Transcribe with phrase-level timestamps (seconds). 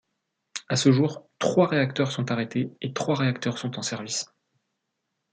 [0.67, 4.33] À ce jour, trois réacteurs sont arrêtés et trois réacteurs sont en service.